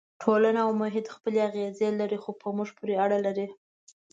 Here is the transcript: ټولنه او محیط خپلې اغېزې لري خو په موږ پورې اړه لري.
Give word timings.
ټولنه 0.21 0.59
او 0.65 0.71
محیط 0.81 1.07
خپلې 1.15 1.39
اغېزې 1.49 1.89
لري 1.99 2.17
خو 2.23 2.31
په 2.41 2.47
موږ 2.55 2.69
پورې 2.77 2.93
اړه 3.03 3.17
لري. 3.25 3.47